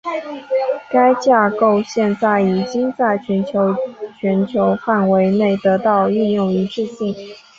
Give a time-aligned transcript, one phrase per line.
[0.89, 3.75] 该架构现在已经在全球
[4.19, 7.13] 全球范围内得到应用一致性。